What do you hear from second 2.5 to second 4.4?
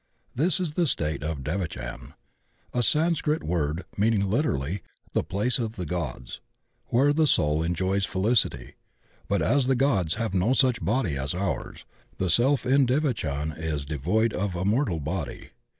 a Sanscrit word meaning